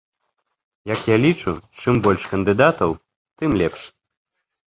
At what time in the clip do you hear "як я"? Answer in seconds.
0.93-1.17